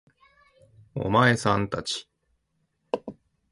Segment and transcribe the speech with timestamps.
[0.95, 2.09] お前さん達